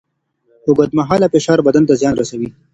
اوږدمهاله 0.67 1.27
فشار 1.33 1.59
بدن 1.67 1.83
ته 1.89 1.93
زیان 2.01 2.15
رسوي. 2.17 2.49